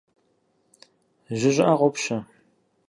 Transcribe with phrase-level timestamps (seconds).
[1.37, 2.17] Жьы щӀыӀэ къопщэ.